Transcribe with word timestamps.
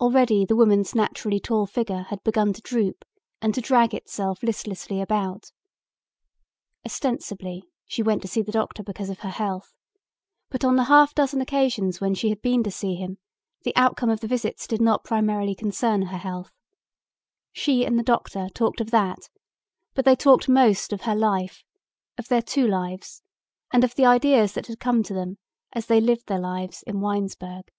Already 0.00 0.44
the 0.44 0.56
woman's 0.56 0.96
naturally 0.96 1.38
tall 1.38 1.64
figure 1.64 2.04
had 2.08 2.24
begun 2.24 2.52
to 2.54 2.60
droop 2.62 3.04
and 3.40 3.54
to 3.54 3.60
drag 3.60 3.94
itself 3.94 4.42
listlessly 4.42 5.00
about. 5.00 5.52
Ostensibly 6.84 7.62
she 7.86 8.02
went 8.02 8.20
to 8.22 8.26
see 8.26 8.42
the 8.42 8.50
doctor 8.50 8.82
because 8.82 9.10
of 9.10 9.20
her 9.20 9.28
health, 9.30 9.74
but 10.48 10.64
on 10.64 10.74
the 10.74 10.84
half 10.84 11.14
dozen 11.14 11.40
occasions 11.40 12.00
when 12.00 12.14
she 12.14 12.30
had 12.30 12.40
been 12.42 12.64
to 12.64 12.70
see 12.70 12.94
him 12.96 13.18
the 13.64 13.76
outcome 13.76 14.10
of 14.10 14.18
the 14.20 14.26
visits 14.26 14.66
did 14.66 14.80
not 14.80 15.04
primarily 15.04 15.54
concern 15.54 16.02
her 16.06 16.18
health. 16.18 16.50
She 17.52 17.84
and 17.84 17.96
the 17.98 18.02
doctor 18.02 18.48
talked 18.48 18.80
of 18.80 18.90
that 18.90 19.28
but 19.94 20.04
they 20.04 20.16
talked 20.16 20.48
most 20.48 20.92
of 20.92 21.02
her 21.02 21.14
life, 21.14 21.62
of 22.18 22.26
their 22.26 22.42
two 22.42 22.66
lives 22.66 23.22
and 23.72 23.84
of 23.84 23.94
the 23.94 24.06
ideas 24.06 24.54
that 24.54 24.66
had 24.66 24.80
come 24.80 25.04
to 25.04 25.14
them 25.14 25.36
as 25.72 25.86
they 25.86 26.00
lived 26.00 26.26
their 26.26 26.40
lives 26.40 26.82
in 26.88 27.00
Winesburg. 27.00 27.70